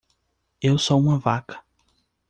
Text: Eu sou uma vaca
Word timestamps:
Eu 0.59 0.79
sou 0.79 0.99
uma 0.99 1.19
vaca 1.19 1.63